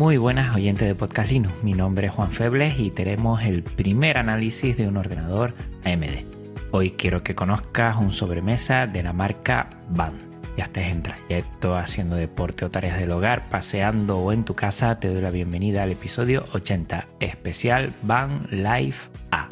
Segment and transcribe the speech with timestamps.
[0.00, 4.16] Muy buenas oyentes de Podcast Linux, mi nombre es Juan Febles y tenemos el primer
[4.16, 5.52] análisis de un ordenador
[5.84, 6.24] AMD.
[6.70, 10.14] Hoy quiero que conozcas un sobremesa de la marca Van.
[10.56, 14.98] Ya estés en trayecto, haciendo deporte o tareas del hogar, paseando o en tu casa,
[14.98, 19.50] te doy la bienvenida al episodio 80, especial Van Life A.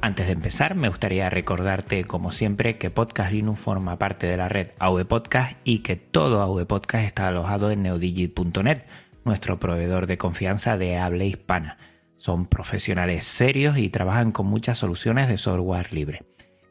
[0.00, 4.48] Antes de empezar, me gustaría recordarte, como siempre, que Podcast Linux forma parte de la
[4.48, 8.82] red AV Podcast y que todo AV Podcast está alojado en neodigit.net
[9.24, 11.78] nuestro proveedor de confianza de habla hispana.
[12.16, 16.22] Son profesionales serios y trabajan con muchas soluciones de software libre.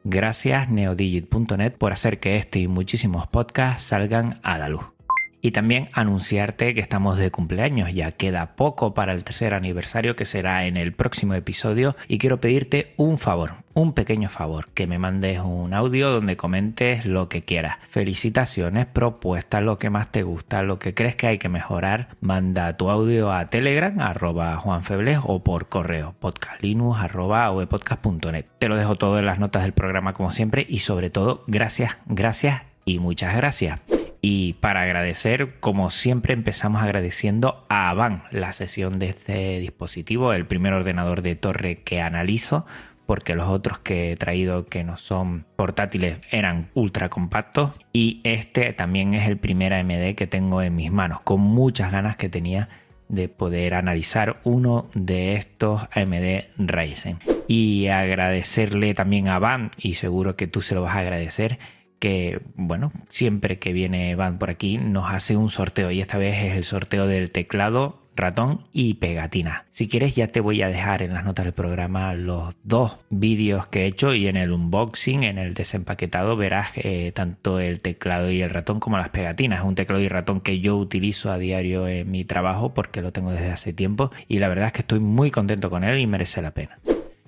[0.04, 4.86] Gracias neodigit.net por hacer que este y muchísimos podcasts salgan a la luz.
[5.42, 10.26] Y también anunciarte que estamos de cumpleaños, ya queda poco para el tercer aniversario que
[10.26, 15.00] será en el próximo episodio y quiero pedirte un favor, un pequeño favor, que me
[15.00, 17.78] mandes un audio donde comentes lo que quieras.
[17.90, 22.78] Felicitaciones, propuestas, lo que más te gusta, lo que crees que hay que mejorar, manda
[22.78, 27.52] tu audio a telegram arroba juanfebles o por correo podcastlinux arroba.
[28.60, 31.98] Te lo dejo todo en las notas del programa como siempre y sobre todo gracias,
[32.06, 34.01] gracias y muchas gracias.
[34.22, 40.46] Y para agradecer, como siempre, empezamos agradeciendo a Avan la sesión de este dispositivo, el
[40.46, 42.66] primer ordenador de torre que analizo,
[43.08, 47.72] porque los otros que he traído que no son portátiles eran ultra compactos.
[47.94, 52.16] Y este también es el primer AMD que tengo en mis manos, con muchas ganas
[52.16, 52.70] que tenía
[53.10, 57.18] de poder analizar uno de estos AMD Ryzen.
[57.48, 61.60] Y agradecerle también a Van, y seguro que tú se lo vas a agradecer
[62.02, 66.36] que, bueno, siempre que viene Van por aquí nos hace un sorteo y esta vez
[66.44, 69.66] es el sorteo del teclado, ratón y pegatina.
[69.70, 73.68] Si quieres ya te voy a dejar en las notas del programa los dos vídeos
[73.68, 78.32] que he hecho y en el unboxing, en el desempaquetado verás eh, tanto el teclado
[78.32, 79.64] y el ratón como las pegatinas.
[79.64, 83.32] Un teclado y ratón que yo utilizo a diario en mi trabajo porque lo tengo
[83.32, 86.42] desde hace tiempo y la verdad es que estoy muy contento con él y merece
[86.42, 86.80] la pena.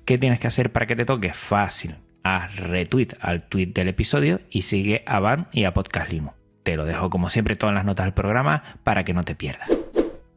[0.03, 1.31] ¿Qué tienes que hacer para que te toque?
[1.31, 6.35] Fácil haz retweet al tweet del episodio y sigue a Van y a Podcast Linux.
[6.63, 9.69] Te lo dejo como siempre todas las notas del programa para que no te pierdas.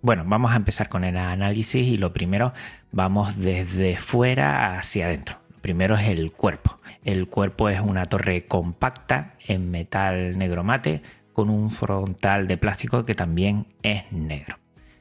[0.02, 2.52] Bueno, vamos a empezar con el análisis y lo primero
[2.92, 5.38] vamos desde fuera hacia adentro.
[5.50, 6.78] Lo primero es el cuerpo.
[7.04, 13.04] El cuerpo es una torre compacta en metal negro mate con un frontal de plástico
[13.04, 14.58] que también es negro.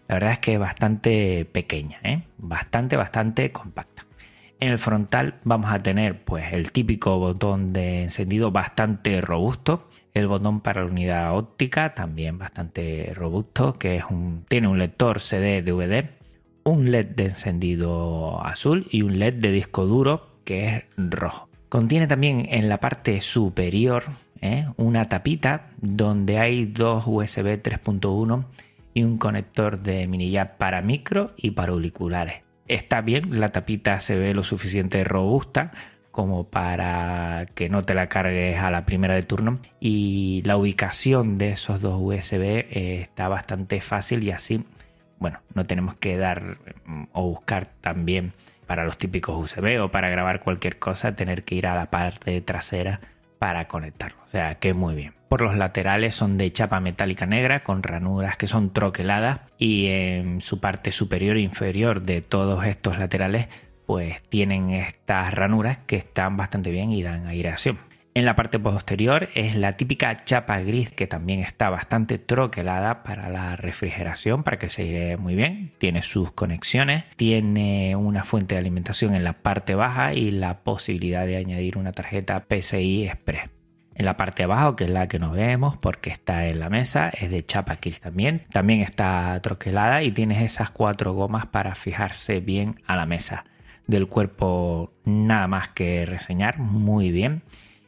[0.07, 2.23] La verdad es que es bastante pequeña, ¿eh?
[2.38, 4.04] bastante, bastante compacta.
[4.59, 10.27] En el frontal vamos a tener pues el típico botón de encendido bastante robusto, el
[10.27, 14.01] botón para la unidad óptica también bastante robusto, que
[14.47, 16.09] tiene un lector CD DVD,
[16.63, 21.49] un LED de encendido azul y un LED de disco duro que es rojo.
[21.67, 24.03] Contiene también en la parte superior
[24.41, 24.67] ¿eh?
[24.77, 28.45] una tapita donde hay dos USB 3.1
[28.93, 34.00] y un conector de mini jack para micro y para auriculares está bien, la tapita
[34.00, 35.72] se ve lo suficiente robusta
[36.12, 39.59] como para que no te la cargues a la primera de turno.
[39.81, 44.64] Y la ubicación de esos dos USB eh, está bastante fácil y así
[45.18, 48.34] bueno no tenemos que dar mm, o buscar también
[48.66, 52.42] para los típicos USB o para grabar cualquier cosa tener que ir a la parte
[52.42, 53.02] trasera
[53.40, 57.64] para conectarlo o sea que muy bien por los laterales son de chapa metálica negra
[57.64, 62.97] con ranuras que son troqueladas y en su parte superior e inferior de todos estos
[62.99, 63.47] laterales
[63.85, 67.78] pues tienen estas ranuras que están bastante bien y dan aireación.
[68.17, 73.28] En la parte posterior es la típica chapa gris que también está bastante troquelada para
[73.28, 75.73] la refrigeración, para que se aire muy bien.
[75.79, 81.26] Tiene sus conexiones, tiene una fuente de alimentación en la parte baja y la posibilidad
[81.26, 83.50] de añadir una tarjeta PCI Express.
[83.96, 86.70] En la parte de abajo, que es la que nos vemos porque está en la
[86.70, 88.46] mesa, es de chapa gris también.
[88.50, 93.44] También está troquelada y tienes esas cuatro gomas para fijarse bien a la mesa.
[93.88, 97.44] Del cuerpo nada más que reseñar, muy bien.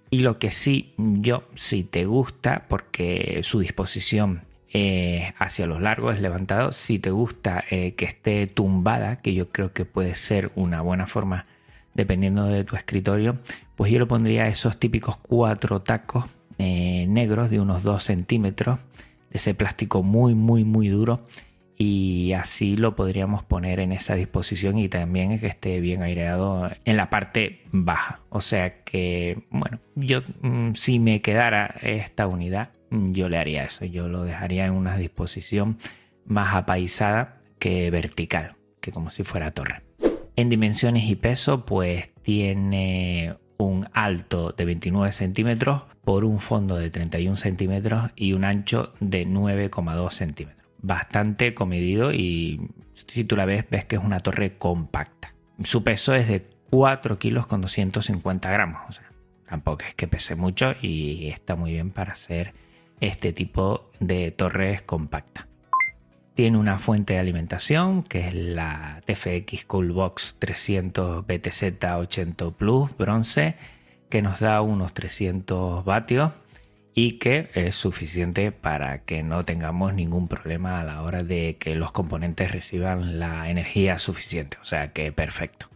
[0.09, 4.43] Y lo que sí, yo, si te gusta, porque su disposición
[4.73, 6.71] eh, hacia los largos, levantado.
[6.71, 11.07] Si te gusta eh, que esté tumbada, que yo creo que puede ser una buena
[11.07, 11.45] forma
[11.93, 13.37] dependiendo de tu escritorio,
[13.75, 16.25] pues yo le pondría esos típicos cuatro tacos
[16.59, 18.79] eh, negros de unos 2 centímetros,
[19.29, 21.25] de ese plástico muy, muy, muy duro.
[21.79, 26.97] Y así lo podríamos poner en esa disposición y también que esté bien aireado en
[26.97, 28.21] la parte baja.
[28.29, 33.85] O sea que, bueno, yo mm, si me quedara esta unidad, yo le haría eso.
[33.85, 35.77] Yo lo dejaría en una disposición
[36.25, 39.83] más apaisada que vertical, que como si fuera torre.
[40.35, 46.89] En dimensiones y peso, pues tiene un alto de 29 centímetros por un fondo de
[46.89, 50.66] 31 centímetros y un ancho de 9,2 centímetros.
[50.79, 55.33] Bastante comedido y si tú la ves, ves que es una torre compacta.
[55.63, 58.81] Su peso es de 4 kilos con 250 gramos.
[58.89, 59.09] O sea,
[59.47, 62.53] tampoco es que pese mucho y está muy bien para hacer
[62.99, 65.45] este tipo de torres compactas.
[66.33, 73.55] Tiene una fuente de alimentación que es la TFX Coolbox 300 BTZ 80 Plus bronce
[74.09, 76.31] que nos da unos 300 vatios
[76.97, 81.75] y que es suficiente para que no tengamos ningún problema a la hora de que
[81.75, 84.57] los componentes reciban la energía suficiente.
[84.63, 85.69] O sea que perfecto.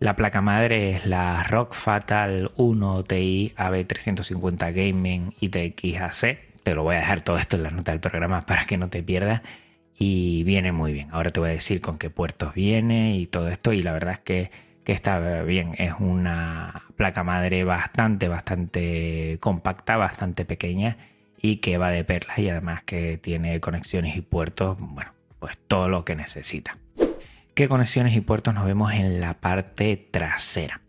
[0.00, 6.38] La placa madre es la Rock Fatal 1 Ti AB350 Gaming ITX AC.
[6.64, 8.88] Te lo voy a dejar todo esto en la nota del programa para que no
[8.88, 9.42] te pierdas
[9.96, 11.10] y viene muy bien.
[11.12, 14.14] Ahora te voy a decir con qué puertos viene y todo esto y la verdad
[14.14, 14.50] es que,
[14.82, 15.76] que está bien.
[15.78, 20.96] Es una placa madre bastante, bastante compacta, bastante pequeña
[21.40, 25.88] y que va de perlas y además que tiene conexiones y puertos, bueno, pues todo
[25.88, 26.78] lo que necesita.
[27.54, 30.80] ¿Qué conexiones y puertos nos vemos en la parte trasera?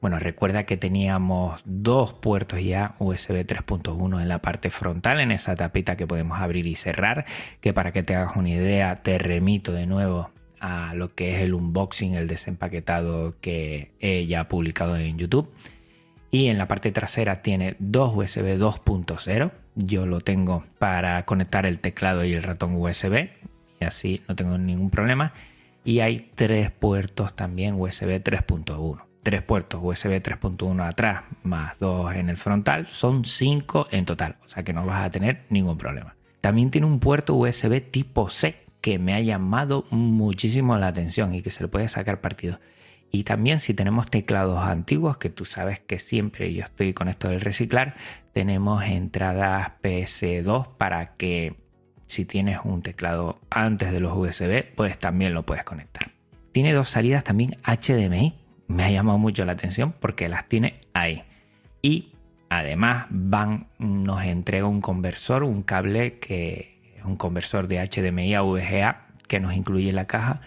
[0.00, 5.54] Bueno, recuerda que teníamos dos puertos ya USB 3.1 en la parte frontal, en esa
[5.54, 7.24] tapita que podemos abrir y cerrar,
[7.62, 10.30] que para que te hagas una idea te remito de nuevo
[10.64, 15.52] a lo que es el unboxing, el desempaquetado que he ya publicado en YouTube.
[16.30, 19.52] Y en la parte trasera tiene dos USB 2.0.
[19.74, 23.28] Yo lo tengo para conectar el teclado y el ratón USB.
[23.78, 25.34] Y así no tengo ningún problema.
[25.84, 32.28] Y hay tres puertos también USB 3.1 tres puertos USB 3.1 atrás más dos en
[32.28, 36.14] el frontal, son cinco en total, o sea que no vas a tener ningún problema.
[36.42, 41.40] También tiene un puerto USB tipo C que me ha llamado muchísimo la atención y
[41.40, 42.60] que se le puede sacar partido.
[43.10, 47.30] Y también si tenemos teclados antiguos, que tú sabes que siempre yo estoy con esto
[47.30, 47.94] del reciclar,
[48.34, 51.56] tenemos entradas PS2 para que
[52.08, 56.10] si tienes un teclado antes de los USB, pues también lo puedes conectar.
[56.52, 58.34] Tiene dos salidas también HDMI
[58.66, 61.22] me ha llamado mucho la atención porque las tiene ahí.
[61.80, 62.12] Y
[62.50, 66.73] además van, nos entrega un conversor, un cable que
[67.04, 70.40] un conversor de HDMI a VGA que nos incluye la caja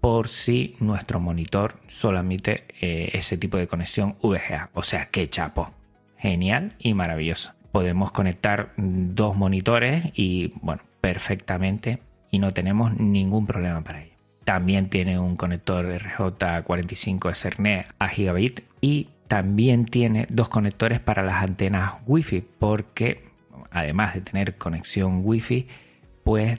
[0.00, 4.70] por si nuestro monitor solamente eh, ese tipo de conexión VGA.
[4.74, 5.72] O sea, que chapo.
[6.18, 7.52] Genial y maravilloso.
[7.72, 14.14] Podemos conectar dos monitores y bueno, perfectamente y no tenemos ningún problema para ello.
[14.44, 21.42] También tiene un conector RJ45 Ethernet a gigabit y también tiene dos conectores para las
[21.42, 23.22] antenas Wi-Fi porque
[23.70, 25.68] además de tener conexión Wi-Fi,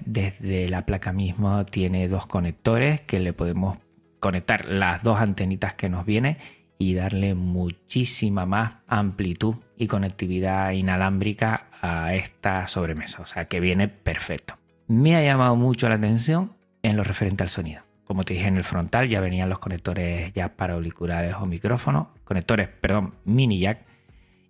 [0.05, 3.77] desde la placa misma tiene dos conectores que le podemos
[4.19, 6.37] conectar las dos antenitas que nos viene
[6.77, 13.21] y darle muchísima más amplitud y conectividad inalámbrica a esta sobremesa.
[13.21, 14.55] O sea que viene perfecto.
[14.87, 17.83] Me ha llamado mucho la atención en lo referente al sonido.
[18.03, 22.07] Como te dije en el frontal ya venían los conectores ya para auriculares o micrófonos,
[22.23, 23.85] conectores, perdón, mini jack.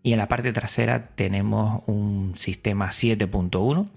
[0.04, 3.88] Y en la parte trasera tenemos un sistema 7.1.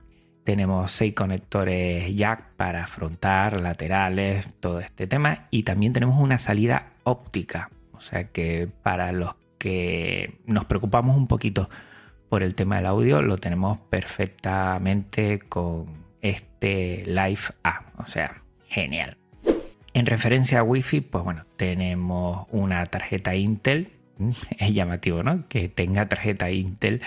[0.45, 5.49] Tenemos seis conectores jack para frontal, laterales, todo este tema.
[5.51, 7.71] Y también tenemos una salida óptica.
[7.93, 11.71] O sea que para los que nos preocupamos un poquito
[12.29, 15.87] por el tema del audio, lo tenemos perfectamente con
[16.21, 17.87] este Live A.
[17.97, 19.17] O sea, genial.
[19.95, 23.93] En referencia a Wi-Fi, pues bueno, tenemos una tarjeta Intel.
[24.59, 25.49] Es llamativo, ¿no?
[25.49, 27.01] Que tenga tarjeta Intel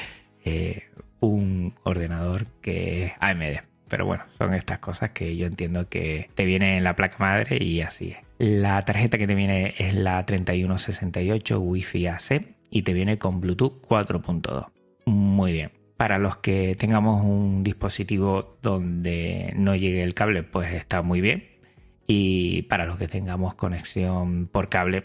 [0.43, 0.83] eh,
[1.19, 3.61] un ordenador que es AMD.
[3.87, 7.63] Pero bueno, son estas cosas que yo entiendo que te viene en la placa madre
[7.63, 8.17] y así es.
[8.37, 13.81] La tarjeta que te viene es la 3168 Wi-Fi AC y te viene con Bluetooth
[13.87, 14.67] 4.2.
[15.05, 15.71] Muy bien.
[15.95, 21.45] Para los que tengamos un dispositivo donde no llegue el cable, pues está muy bien.
[22.05, 25.03] Y para los que tengamos conexión por cable,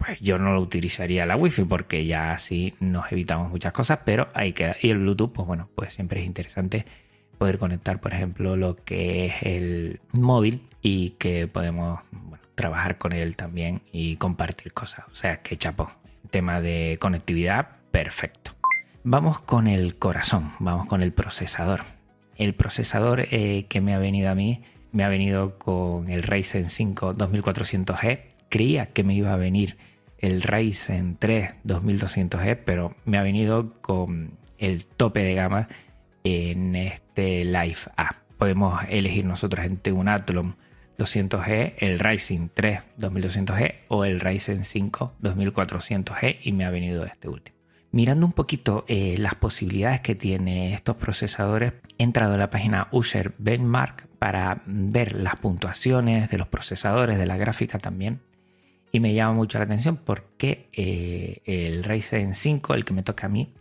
[0.00, 4.28] pues yo no lo utilizaría la wifi porque ya así nos evitamos muchas cosas, pero
[4.32, 6.86] hay que y el Bluetooth, pues bueno, pues siempre es interesante
[7.36, 12.00] poder conectar, por ejemplo, lo que es el móvil y que podemos
[12.54, 15.04] trabajar con él también y compartir cosas.
[15.12, 15.90] O sea, que chapo,
[16.30, 18.52] tema de conectividad, perfecto.
[19.04, 21.82] Vamos con el corazón, vamos con el procesador.
[22.36, 26.70] El procesador eh, que me ha venido a mí, me ha venido con el Ryzen
[26.70, 28.20] 5 2400G.
[28.48, 29.76] Creía que me iba a venir
[30.20, 35.68] el Ryzen 3 2200G, pero me ha venido con el tope de gama
[36.24, 38.16] en este Live A.
[38.38, 40.56] Podemos elegir nosotros entre un Athlon
[40.98, 47.28] 200G, el Ryzen 3 2200G o el Ryzen 5 2400G y me ha venido este
[47.28, 47.58] último.
[47.92, 52.86] Mirando un poquito eh, las posibilidades que tiene estos procesadores, he entrado a la página
[52.92, 58.20] Usher Benchmark para ver las puntuaciones de los procesadores, de la gráfica también.
[58.92, 63.26] Y me llama mucho la atención porque eh, el Ryzen 5, el que me toca
[63.26, 63.54] a mí,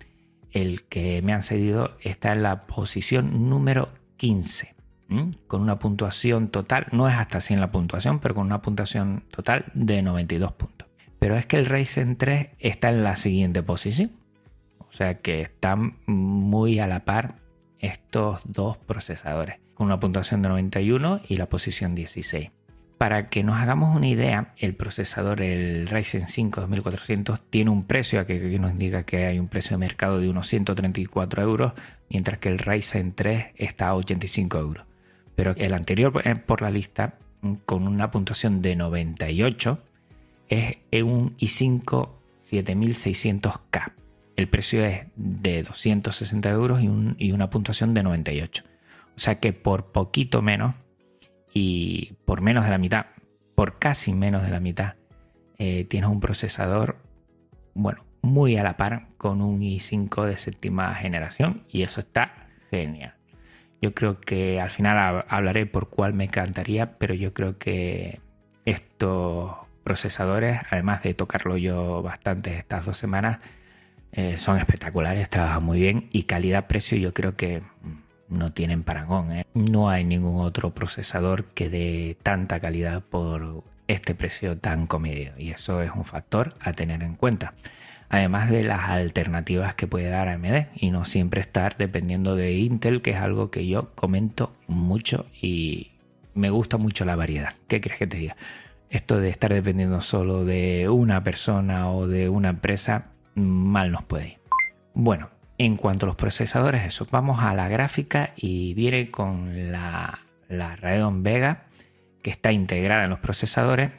[0.51, 4.79] el que me han cedido, está en la posición número 15
[5.47, 9.65] con una puntuación total, no es hasta 100 la puntuación, pero con una puntuación total
[9.73, 10.87] de 92 puntos.
[11.17, 14.11] Pero es que el Ryzen 3 está en la siguiente posición.
[14.87, 17.35] O sea que están muy a la par
[17.79, 22.51] estos dos procesadores, con una puntuación de 91 y la posición 16.
[22.99, 28.23] Para que nos hagamos una idea, el procesador, el Ryzen 5 2400, tiene un precio,
[28.27, 31.73] que aquí nos indica que hay un precio de mercado de unos 134 euros,
[32.11, 34.89] mientras que el Ryzen 3 está a 85 euros
[35.39, 37.13] pero el anterior eh, por la lista,
[37.65, 39.79] con una puntuación de 98,
[40.49, 42.09] es un i5
[42.51, 43.93] 7600K.
[44.35, 48.65] El precio es de 260 euros y, una puntuación de 98.
[49.15, 50.75] O sea que por poquito menos
[51.53, 53.07] y por menos de la mitad,
[53.55, 54.95] por casi menos de la mitad,
[55.57, 56.97] eh, tienes un procesador,
[57.73, 63.15] bueno, muy a la par con un i5 de séptima generación y eso está genial.
[63.81, 68.19] Yo creo que al final hablaré por cuál me encantaría, pero yo creo que
[68.65, 73.39] estos procesadores, además de tocarlo yo bastante estas dos semanas,
[74.11, 77.61] eh, son espectaculares, trabajan muy bien y calidad-precio yo creo que
[78.29, 79.31] no tienen parangón.
[79.31, 79.45] ¿eh?
[79.53, 85.51] No hay ningún otro procesador que dé tanta calidad por este precio tan comedido y
[85.51, 87.53] eso es un factor a tener en cuenta
[88.09, 93.01] además de las alternativas que puede dar AMD y no siempre estar dependiendo de Intel,
[93.01, 95.91] que es algo que yo comento mucho y
[96.33, 97.53] me gusta mucho la variedad.
[97.67, 98.35] ¿Qué crees que te diga?
[98.89, 104.29] Esto de estar dependiendo solo de una persona o de una empresa, mal nos puede
[104.29, 104.37] ir.
[104.95, 110.21] Bueno, en cuanto a los procesadores, eso, vamos a la gráfica y viene con la,
[110.47, 111.67] la Radeon Vega
[112.23, 113.91] que está integrada en los procesadores.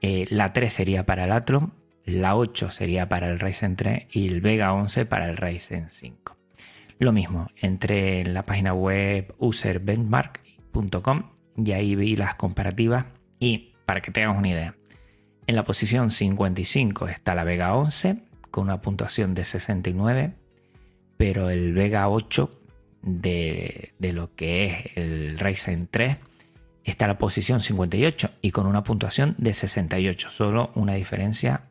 [0.00, 4.28] Eh, la 3 sería para el Athlon la 8 sería para el Ryzen 3 y
[4.28, 6.36] el Vega 11 para el Ryzen 5.
[6.98, 13.06] Lo mismo, entré en la página web userbenchmark.com y ahí vi las comparativas
[13.40, 14.74] y para que tengas una idea,
[15.46, 18.18] en la posición 55 está la Vega 11
[18.50, 20.34] con una puntuación de 69,
[21.26, 22.50] pero el Vega 8
[23.00, 26.18] de, de lo que es el Ryzen 3
[26.84, 31.62] está en la posición 58 y con una puntuación de 68, solo una diferencia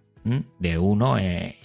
[0.58, 1.56] de 1 eh,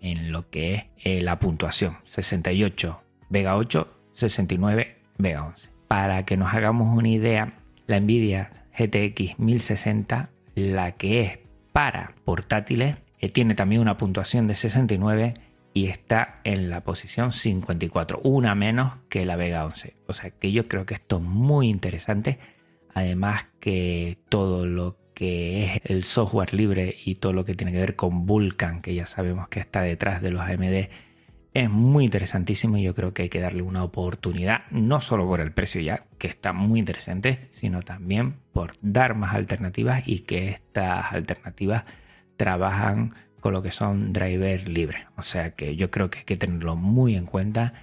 [0.00, 1.96] en lo que es eh, la puntuación.
[2.04, 5.70] 68 Vega 8, 69 Vega 11.
[5.88, 7.54] Para que nos hagamos una idea,
[7.88, 11.38] la Nvidia GTX 1060, la que es
[11.72, 15.34] para portátiles, eh, tiene también una puntuación de 69
[15.76, 19.94] y está en la posición 54, una menos que la Vega 11.
[20.06, 22.38] O sea que yo creo que esto es muy interesante.
[22.94, 27.80] Además que todo lo que es el software libre y todo lo que tiene que
[27.80, 30.88] ver con Vulkan, que ya sabemos que está detrás de los AMD,
[31.52, 35.42] es muy interesantísimo y yo creo que hay que darle una oportunidad, no solo por
[35.42, 40.48] el precio ya, que está muy interesante, sino también por dar más alternativas y que
[40.48, 41.84] estas alternativas
[42.38, 45.04] trabajan con lo que son drivers libres.
[45.16, 47.74] O sea que yo creo que hay que tenerlo muy en cuenta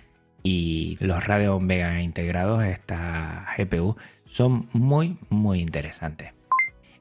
[0.44, 3.96] y los Radeon Vega integrados, esta GPU,
[4.26, 6.34] son muy, muy interesantes.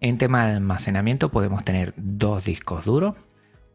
[0.00, 3.14] En tema de almacenamiento podemos tener dos discos duros.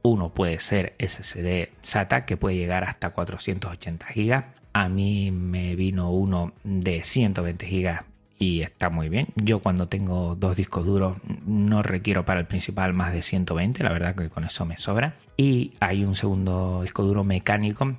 [0.03, 4.43] Uno puede ser SSD SATA que puede llegar hasta 480 GB.
[4.73, 9.27] A mí me vino uno de 120 GB y está muy bien.
[9.35, 13.91] Yo cuando tengo dos discos duros no requiero para el principal más de 120, la
[13.91, 15.15] verdad que con eso me sobra.
[15.37, 17.95] Y hay un segundo disco duro mecánico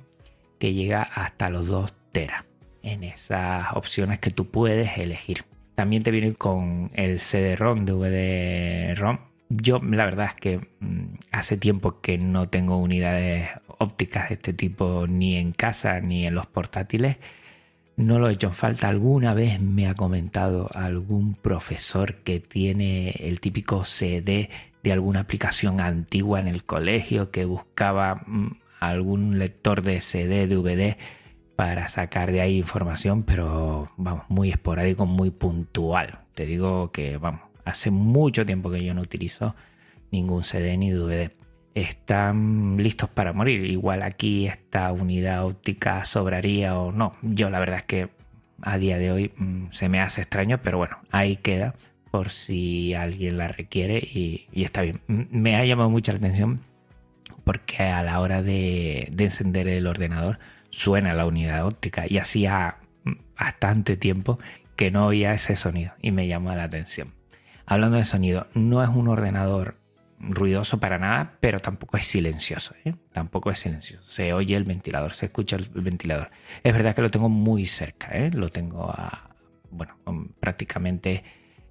[0.59, 2.45] que llega hasta los 2 teras
[2.83, 5.43] en esas opciones que tú puedes elegir.
[5.75, 9.19] También te viene con el CD-ROM, DVD-ROM.
[9.49, 14.53] Yo la verdad es que mm, hace tiempo que no tengo unidades ópticas de este
[14.53, 17.17] tipo ni en casa ni en los portátiles.
[17.99, 18.87] No lo he hecho en falta.
[18.87, 24.49] Alguna vez me ha comentado algún profesor que tiene el típico CD
[24.81, 30.97] de alguna aplicación antigua en el colegio que buscaba mm, algún lector de CD, DVD
[31.57, 36.19] para sacar de ahí información, pero vamos, muy esporádico, muy puntual.
[36.35, 39.55] Te digo que, vamos, hace mucho tiempo que yo no utilizo
[40.09, 41.31] ningún CD ni DVD.
[41.81, 43.65] Están listos para morir.
[43.65, 47.13] Igual aquí esta unidad óptica sobraría o no.
[47.21, 48.09] Yo la verdad es que
[48.61, 51.75] a día de hoy mm, se me hace extraño, pero bueno, ahí queda
[52.11, 55.01] por si alguien la requiere y, está bien.
[55.07, 56.61] Me ha llamado mucha la atención
[57.43, 62.77] porque a la hora de encender el ordenador, suena la unidad óptica y hacía
[63.37, 64.39] bastante tiempo
[64.75, 67.13] que no oía ese sonido y me llamó la atención.
[67.65, 69.75] Hablando de sonido, no es un ordenador
[70.19, 72.75] ruidoso para nada, pero tampoco es silencioso.
[72.85, 72.93] ¿eh?
[73.13, 74.03] Tampoco es silencioso.
[74.09, 76.29] Se oye el ventilador, se escucha el ventilador.
[76.63, 78.31] Es verdad que lo tengo muy cerca, ¿eh?
[78.31, 78.93] lo tengo
[79.71, 79.95] bueno,
[80.39, 81.23] prácticamente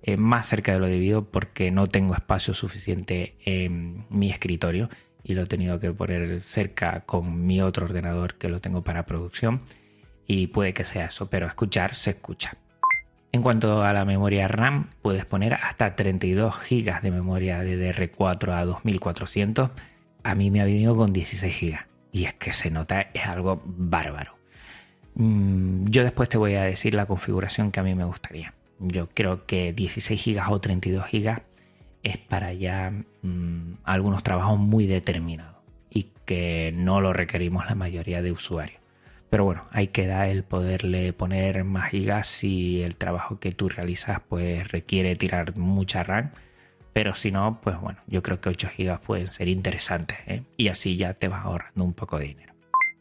[0.03, 4.89] eh, más cerca de lo debido porque no tengo espacio suficiente en mi escritorio
[5.23, 9.05] y lo he tenido que poner cerca con mi otro ordenador que lo tengo para
[9.05, 9.63] producción
[10.27, 12.57] y puede que sea eso, pero escuchar se escucha.
[13.31, 18.65] En cuanto a la memoria RAM, puedes poner hasta 32 GB de memoria DDR4 a
[18.65, 19.71] 2400.
[20.23, 21.79] A mí me ha venido con 16 GB
[22.13, 24.39] y es que se nota, es algo bárbaro.
[25.15, 28.55] Mm, yo después te voy a decir la configuración que a mí me gustaría.
[28.79, 31.43] Yo creo que 16 GB o 32 GB
[32.03, 32.93] es para ya
[33.23, 35.57] mm, algunos trabajos muy determinados
[35.91, 38.78] y que no lo requerimos la mayoría de usuarios.
[39.31, 43.69] Pero bueno, hay que dar el poderle poner más gigas si el trabajo que tú
[43.69, 46.31] realizas pues requiere tirar mucha RAM.
[46.95, 50.43] Pero si no, pues bueno, yo creo que 8 gigas pueden ser interesantes ¿eh?
[50.57, 52.55] y así ya te vas ahorrando un poco de dinero.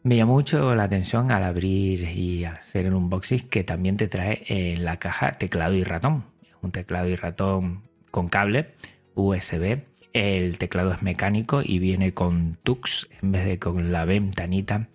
[0.04, 4.44] Me llamó mucho la atención al abrir y hacer el unboxing que también te trae
[4.46, 6.24] en la caja teclado y ratón.
[6.62, 8.74] Un teclado y ratón con cable
[9.14, 9.80] USB.
[10.12, 14.88] El teclado es mecánico y viene con Tux en vez de con la ventanita.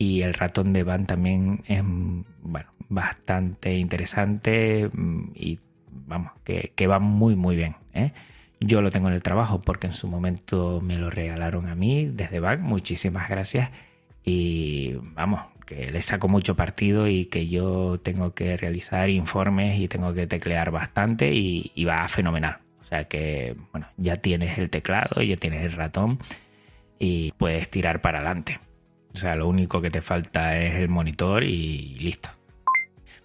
[0.00, 5.58] Y el ratón de van también es bueno, bastante interesante mm, y
[5.90, 7.76] vamos, que, va muy muy bien.
[7.92, 8.12] ¿eh?
[8.60, 12.06] Yo lo tengo en el trabajo porque en su momento me lo regalaron a mí
[12.06, 12.62] desde van.
[12.62, 13.72] Muchísimas gracias.
[14.24, 19.86] Y vamos, que le saco mucho partido y que yo tengo que realizar informes y
[19.86, 22.56] tengo que teclear bastante y, va fenomenal.
[22.80, 26.18] O sea que, bueno, ya tienes el teclado, ya tienes el ratón
[26.98, 28.60] y puedes tirar para adelante.
[29.14, 32.30] O sea, lo único que te falta es el monitor y listo.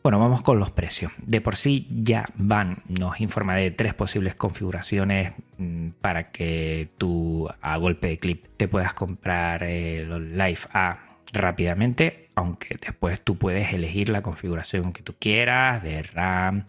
[0.05, 1.11] Bueno, vamos con los precios.
[1.17, 7.49] De por sí ya van, nos informa de tres posibles configuraciones mm, para que tú
[7.59, 10.99] a golpe de clip te puedas comprar el Live A
[11.33, 16.65] rápidamente, aunque después tú puedes elegir la configuración que tú quieras de RAM,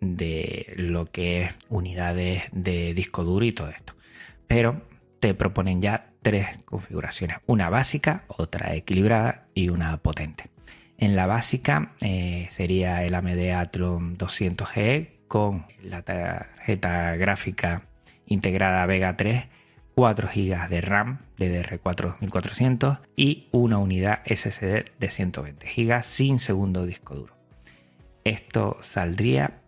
[0.00, 3.94] de lo que es unidades de disco duro y todo esto.
[4.46, 4.82] Pero
[5.24, 10.50] te proponen ya tres configuraciones, una básica, otra equilibrada y una potente.
[10.98, 17.86] En la básica eh, sería el AMD Athlon 200G con la tarjeta gráfica
[18.26, 19.46] integrada Vega 3
[19.94, 26.84] 4 GB de RAM DDR4 2400 y una unidad SSD de 120 GB sin segundo
[26.84, 27.34] disco duro.
[28.24, 29.62] Esto saldría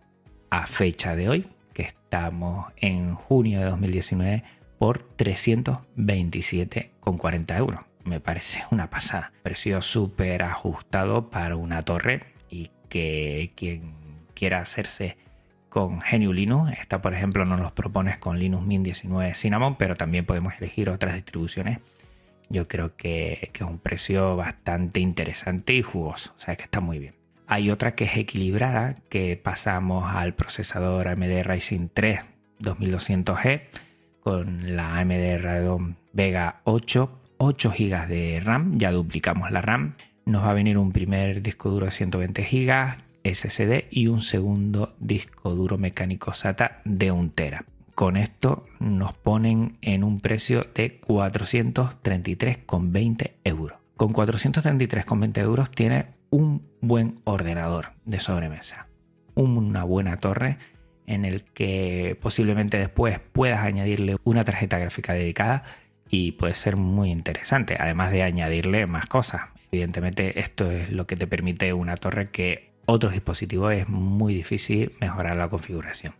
[0.51, 4.43] a fecha de hoy, que estamos en junio de 2019,
[4.77, 7.79] por 327,40 euros.
[8.03, 9.31] Me parece una pasada.
[9.43, 13.93] Precio súper ajustado para una torre y que quien
[14.33, 15.17] quiera hacerse
[15.69, 16.71] con GNU Linux.
[16.79, 20.89] Esta, por ejemplo, nos los propones con Linux Mint 19 Cinnamon, pero también podemos elegir
[20.89, 21.79] otras distribuciones.
[22.49, 26.99] Yo creo que, es un precio bastante interesante y jugoso, o sea que está muy
[26.99, 27.15] bien.
[27.45, 32.21] Hay otra que es equilibrada, que pasamos al procesador AMD Ryzen 3
[32.59, 33.61] 2200G
[34.27, 39.93] con la AMD Radeon Vega 8, 8 GB de RAM, ya duplicamos la RAM.
[40.25, 44.93] Nos va a venir un primer disco duro de 120 GB SSD y un segundo
[44.99, 47.63] disco duro mecánico SATA de 1 tera.
[47.95, 53.77] Con esto nos ponen en un precio de 433,20 euros.
[53.95, 58.87] Con 433,20 euros tiene un buen ordenador de sobremesa,
[59.35, 60.57] una buena torre
[61.07, 65.63] en el que posiblemente después puedas añadirle una tarjeta gráfica dedicada
[66.09, 69.41] y puede ser muy interesante, además de añadirle más cosas.
[69.71, 74.93] Evidentemente esto es lo que te permite una torre que otros dispositivos es muy difícil
[75.01, 76.13] mejorar la configuración.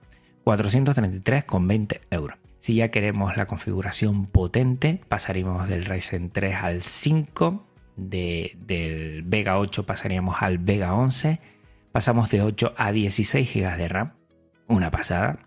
[0.43, 2.37] 433,20 euros.
[2.57, 9.85] Si ya queremos la configuración potente, pasaríamos del Ryzen 3 al 5 del Vega 8
[9.85, 11.39] pasaríamos al Vega 11.
[11.91, 14.16] Pasamos de 8 a 16 GB de RAM.
[14.67, 15.39] Una pasada.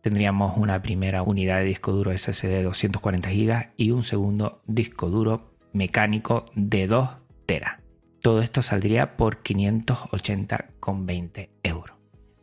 [0.00, 5.10] Tendríamos una primera unidad de disco duro SSD de 240 GB y un segundo disco
[5.10, 7.08] duro mecánico de 2
[7.46, 7.64] TB.
[8.20, 11.96] Todo esto saldría por 580,20 euros.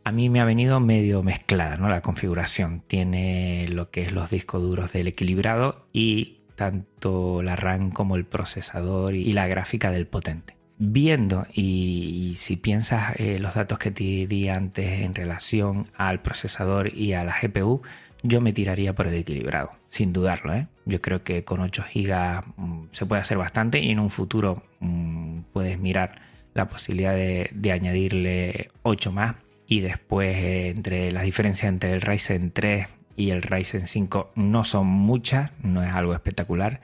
[0.04, 1.88] A mí me ha venido medio mezclada ¿no?
[1.88, 2.82] la configuración.
[2.86, 8.24] Tiene lo que es los discos duros del equilibrado y tanto la RAM como el
[8.24, 10.59] procesador y la gráfica del potente.
[10.82, 16.94] Viendo y, si piensas eh, los datos que te di antes en relación al procesador
[16.94, 17.82] y a la GPU,
[18.22, 20.54] yo me tiraría por el equilibrado, sin dudarlo.
[20.54, 20.68] ¿eh?
[20.86, 24.62] Yo creo que con 8 GB mm, se puede hacer bastante y en un futuro
[24.80, 26.22] mm, puedes mirar
[26.54, 32.52] la posibilidad de, añadirle 8 más y después eh, entre las diferencias entre el Ryzen
[32.52, 36.80] 3 y el Ryzen 5 no son muchas, no es algo espectacular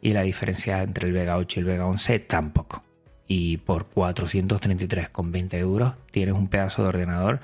[0.00, 2.84] y la diferencia entre el Vega 8 y el Vega 11 tampoco.
[3.32, 7.38] Y por 433,20 euros tienes un pedazo de ordenador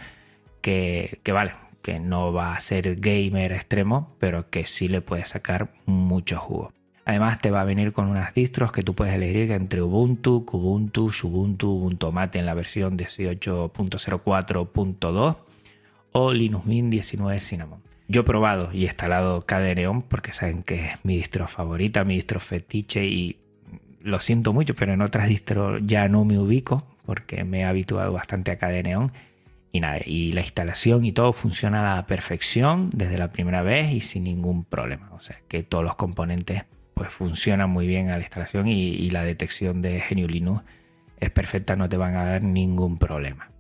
[0.61, 5.29] que, que vale, que no va a ser gamer extremo, pero que sí le puedes
[5.29, 6.73] sacar mucho jugo.
[7.05, 11.13] Además te va a venir con unas distros que tú puedes elegir entre Ubuntu, Kubuntu,
[11.23, 15.37] Ubuntu, Ubuntu Mate en la versión 18.04.2
[16.11, 17.81] o Linux Mint 19 Cinnamon.
[18.09, 22.41] Yo he probado y instalado KDE porque saben que es mi distro favorita, mi distro
[22.41, 23.39] fetiche y
[24.03, 28.13] lo siento mucho, pero en otras distros ya no me ubico porque me he habituado
[28.13, 29.11] bastante a KDE
[29.73, 33.93] y nada, y la instalación y todo funciona a la perfección desde la primera vez
[33.93, 35.11] y sin ningún problema.
[35.13, 39.23] O sea que todos los componentes pues funciona muy bien a la instalación y, la
[39.23, 40.65] detección de GNU Linux
[41.21, 43.51] es perfecta, no te van a dar ningún problema.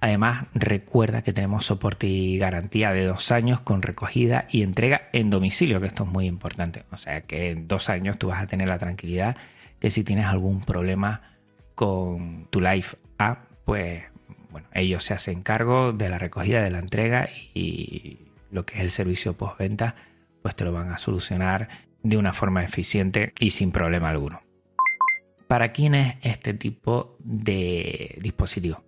[0.00, 5.28] Además, recuerda que tenemos soporte y garantía de dos años con recogida y entrega en
[5.28, 6.84] domicilio, que esto es muy importante.
[6.90, 9.36] O sea que en dos años tú vas a tener la tranquilidad
[9.80, 11.36] que si tienes algún problema
[11.74, 14.04] con tu Life App, pues
[14.50, 18.18] bueno, ellos se hacen cargo de la recogida, de la entrega y
[18.50, 19.94] lo que es el servicio postventa,
[20.42, 21.68] pues te lo van a solucionar
[22.02, 24.42] de una forma eficiente y sin problema alguno.
[25.48, 28.84] ¿Para quién es este tipo de dispositivo?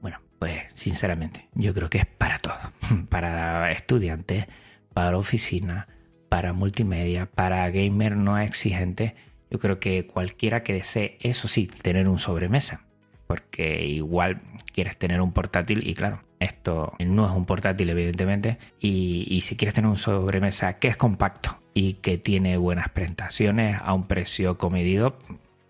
[0.00, 2.56] Bueno, pues sinceramente yo creo que es para todo.
[3.08, 4.46] Para estudiantes,
[4.92, 5.88] para oficina,
[6.28, 9.14] para multimedia, para gamer no exigente.
[9.54, 12.80] Yo creo que cualquiera que desee, eso sí, tener un sobremesa.
[13.28, 14.40] Porque igual
[14.72, 18.58] quieres tener un portátil y claro, esto no es un portátil evidentemente.
[18.80, 23.94] Y, si quieres tener un sobremesa que es compacto, y que tiene buenas prestaciones a
[23.94, 25.18] un precio comedido,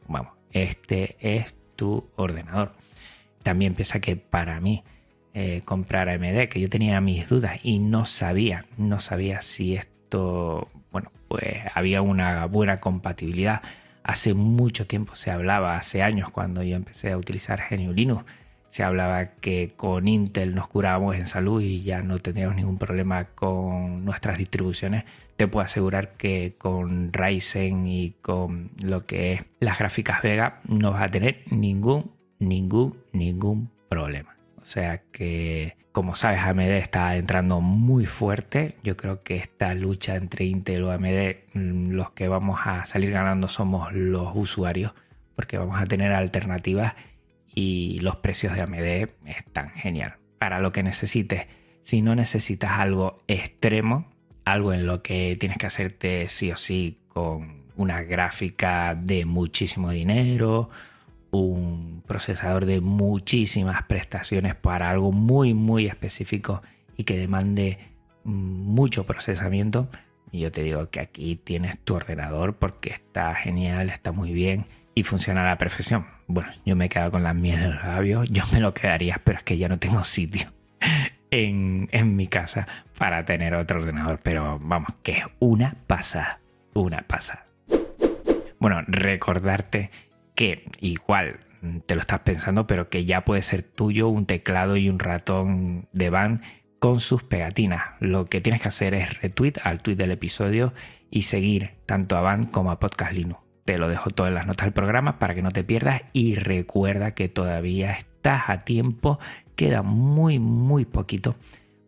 [0.09, 2.73] vamos, este es tu ordenador.
[3.43, 4.83] También piensa que para mí
[5.35, 9.93] eh, comprar AMD, que yo tenía mis dudas y no sabía, no sabía si esto,
[10.91, 13.63] bueno, pues había una buena compatibilidad.
[14.03, 18.25] Hace mucho tiempo se hablaba, hace años cuando yo empecé a utilizar GNU Linux,
[18.75, 23.27] se hablaba que con Intel nos curábamos en salud y ya no tendríamos ningún problema
[23.27, 25.05] con nuestras distribuciones.
[25.37, 30.91] Te puedo asegurar que con Ryzen y con lo que es las gráficas Vega no
[30.91, 34.34] vas a tener ningún, ningún, ningún problema.
[34.65, 38.77] O sea que, como sabes, AMD está entrando muy fuerte.
[38.83, 43.11] Yo creo que esta lucha entre Intel o AMD, mm, los que vamos a salir
[43.11, 44.95] ganando somos los usuarios,
[45.37, 46.95] porque vamos a tener alternativas
[47.55, 50.17] y los precios de AMD están genial.
[50.39, 51.47] Para lo que necesites,
[51.83, 54.11] si no necesitas algo extremo,
[54.47, 59.91] algo en lo que tienes que hacerte sí o sí con una gráfica de muchísimo
[59.91, 60.71] dinero,
[61.39, 66.63] un procesador de muchísimas prestaciones para algo muy muy específico
[66.97, 67.79] y que demande
[68.25, 69.89] mucho procesamiento,
[70.31, 74.67] y yo te digo que aquí tienes tu ordenador porque está genial, está muy bien
[74.95, 76.07] y funciona a la perfección.
[76.27, 79.21] Bueno, yo me he quedado con la miel en los labios, yo me lo quedaría,
[79.23, 80.53] pero es que ya no tengo sitio
[81.31, 82.67] en, en mi casa
[82.99, 84.21] para tener otro ordenador.
[84.23, 86.41] Pero vamos, que es una pasada,
[86.73, 87.47] una pasada.
[88.59, 89.91] Bueno, recordarte
[90.35, 91.41] que igual
[91.87, 95.89] te lo estás pensando, pero que ya puede ser tuyo un teclado y un ratón
[95.93, 96.43] de van
[96.79, 97.83] con sus pegatinas.
[98.01, 100.75] Lo que tienes que hacer es retweet al tweet del episodio
[101.11, 103.41] y seguir tanto a Van como a Podcast Linux.
[103.65, 106.35] Te lo dejo todo en las notas del programa para que no te pierdas y
[106.35, 109.19] recuerda que todavía estás a tiempo,
[109.57, 111.37] queda muy muy poquito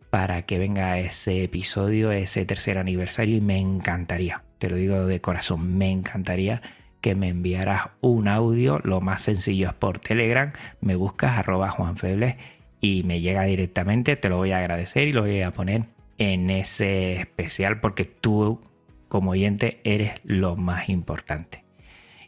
[0.09, 5.21] para que venga ese episodio, ese tercer aniversario y me encantaría, te lo digo de
[5.21, 6.61] corazón, me encantaría
[7.07, 12.35] que me enviaras un audio, lo más sencillo es por Telegram, me buscas arroba juanfebles
[12.81, 15.85] y me llega directamente, te lo voy a agradecer y lo voy a poner
[16.17, 18.59] en ese especial porque tú
[19.07, 21.63] como oyente eres lo más importante.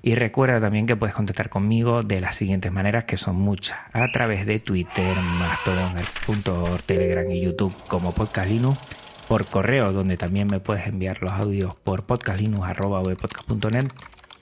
[0.02, 4.10] Y recuerda también que puedes contactar conmigo de las siguientes maneras, que son muchas, a
[4.13, 8.80] través de Twitter, Mastodon.org, Telegram y YouTube como Podcast Linux,
[9.28, 13.88] por correo, donde también me puedes enviar los audios por podcastlinux.net,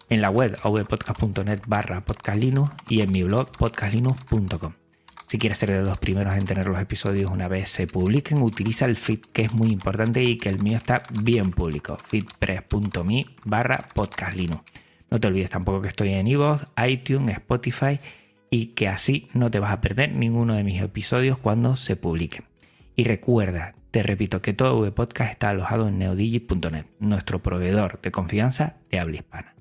[0.09, 4.73] en la web avpodcast.net barra podcastlinux y en mi blog podcastlinux.com.
[5.27, 8.85] Si quieres ser de los primeros en tener los episodios una vez se publiquen, utiliza
[8.85, 13.89] el feed que es muy importante y que el mío está bien público, feedpress.me barra
[13.93, 14.63] podcastlinux.
[15.09, 17.99] No te olvides tampoco que estoy en iVoox, iTunes, Spotify
[18.49, 22.45] y que así no te vas a perder ninguno de mis episodios cuando se publiquen.
[22.95, 28.77] Y recuerda, te repito que todo VPodcast está alojado en neodigi.net, nuestro proveedor de confianza
[28.89, 29.56] de habla hispana.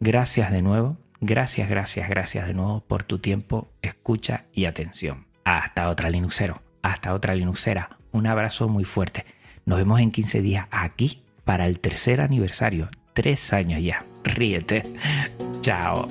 [0.00, 5.26] Gracias de nuevo Gracias, gracias, gracias de nuevo por tu tiempo, escucha y atención.
[5.44, 7.90] Hasta otra Linuxero, hasta otra Linuxera.
[8.12, 9.24] Un abrazo muy fuerte.
[9.64, 12.88] Nos vemos en 15 días aquí para el tercer aniversario.
[13.14, 14.04] Tres años ya.
[14.22, 14.82] Ríete.
[15.60, 16.06] Chao.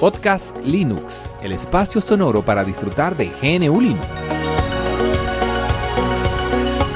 [0.00, 4.41] Podcast Linux, el espacio sonoro para disfrutar de GNU Linux